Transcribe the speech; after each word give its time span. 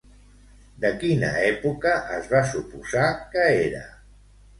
De 0.85 0.89
quina 1.03 1.27
època 1.49 1.91
es 2.15 2.31
va 2.31 2.41
suposar 2.53 3.05
que 3.37 3.45
era? 3.67 3.83